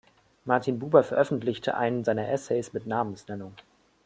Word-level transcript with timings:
Martin 0.45 0.79
Buber 0.79 1.03
veröffentlichte 1.03 1.77
einen 1.77 2.03
seiner 2.03 2.27
Essays 2.31 2.73
mit 2.73 2.87
Namensnennung. 2.87 3.53